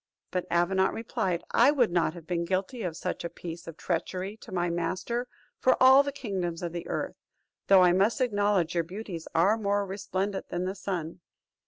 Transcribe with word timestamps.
But 0.31 0.47
Avenant 0.49 0.93
replied, 0.95 1.43
"I 1.51 1.69
would 1.69 1.91
not 1.91 2.15
have 2.15 2.25
been 2.25 2.43
guilty 2.43 2.81
of 2.81 2.97
such 2.97 3.23
a 3.23 3.29
piece 3.29 3.67
of 3.67 3.77
treachery 3.77 4.35
to 4.37 4.51
my 4.51 4.67
master 4.67 5.27
for 5.59 5.77
all 5.79 6.01
the 6.01 6.11
kingdoms 6.11 6.63
of 6.63 6.71
the 6.73 6.87
earth; 6.87 7.17
though 7.67 7.83
I 7.83 7.91
must 7.93 8.19
acknowledge 8.19 8.73
your 8.73 8.83
beauties 8.83 9.27
are 9.35 9.59
more 9.59 9.85
resplendent 9.85 10.49
than 10.49 10.65
the 10.65 10.73
sun." 10.73 11.19